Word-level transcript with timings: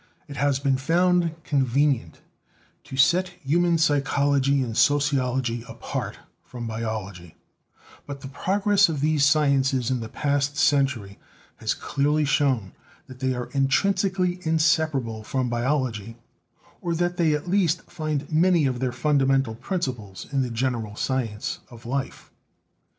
It 0.27 0.37
has 0.37 0.57
been 0.57 0.77
found 0.77 1.35
convenient 1.43 2.21
to 2.85 2.97
set 2.97 3.35
human 3.43 3.77
psychology 3.77 4.63
and 4.63 4.75
sociology 4.75 5.63
apart 5.67 6.17
from 6.43 6.65
biology, 6.65 7.35
but 8.07 8.21
the 8.21 8.27
progress 8.27 8.89
of 8.89 8.99
these 8.99 9.23
sciences 9.23 9.91
in 9.91 9.99
the 9.99 10.09
past 10.09 10.57
century 10.57 11.19
has 11.57 11.75
clearly 11.75 12.25
shown 12.25 12.71
that 13.05 13.19
they 13.19 13.35
are 13.35 13.51
intrinsically 13.51 14.39
inseparable 14.41 15.21
from 15.21 15.49
biology 15.49 16.17
or 16.81 16.95
that 16.95 17.17
they 17.17 17.33
at 17.35 17.47
least 17.47 17.83
find 17.83 18.27
many 18.31 18.65
of 18.65 18.79
their 18.79 18.91
fundamental 18.91 19.53
principles 19.53 20.25
in 20.31 20.41
the 20.41 20.49
gen 20.49 20.73
eral 20.73 20.97
science 20.97 21.59
of 21.69 21.85
life. 21.85 22.31